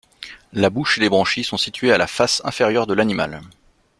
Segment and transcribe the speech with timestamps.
[0.53, 3.43] La bouche et les branchies sont situées à la face inférieure de l'animal.